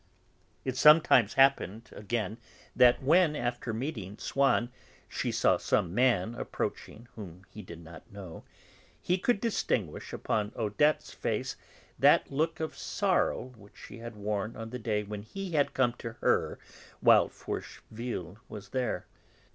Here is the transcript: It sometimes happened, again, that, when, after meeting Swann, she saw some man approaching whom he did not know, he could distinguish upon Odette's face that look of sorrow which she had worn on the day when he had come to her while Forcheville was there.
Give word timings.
It 0.65 0.75
sometimes 0.77 1.35
happened, 1.35 1.91
again, 1.91 2.39
that, 2.75 3.03
when, 3.03 3.35
after 3.35 3.71
meeting 3.71 4.17
Swann, 4.17 4.71
she 5.07 5.31
saw 5.31 5.57
some 5.57 5.93
man 5.93 6.33
approaching 6.33 7.07
whom 7.13 7.45
he 7.51 7.61
did 7.61 7.83
not 7.83 8.11
know, 8.11 8.43
he 8.99 9.19
could 9.19 9.39
distinguish 9.39 10.11
upon 10.11 10.53
Odette's 10.55 11.13
face 11.13 11.55
that 11.99 12.31
look 12.31 12.59
of 12.59 12.75
sorrow 12.75 13.53
which 13.55 13.77
she 13.77 13.99
had 13.99 14.15
worn 14.15 14.55
on 14.55 14.71
the 14.71 14.79
day 14.79 15.03
when 15.03 15.21
he 15.21 15.51
had 15.51 15.75
come 15.75 15.93
to 15.99 16.13
her 16.13 16.57
while 16.99 17.29
Forcheville 17.29 18.37
was 18.49 18.69
there. 18.69 19.05